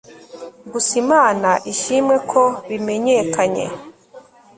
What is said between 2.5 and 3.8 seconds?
bimenyekanye